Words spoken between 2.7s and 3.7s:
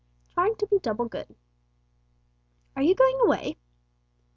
"Are you going away?"